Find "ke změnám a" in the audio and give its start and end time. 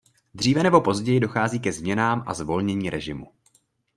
1.59-2.33